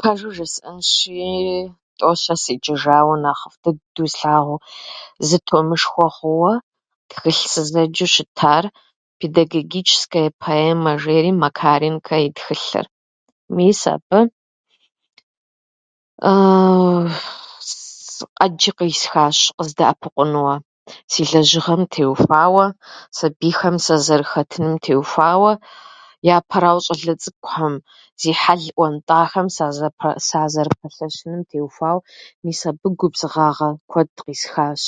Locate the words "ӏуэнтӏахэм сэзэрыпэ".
28.74-30.18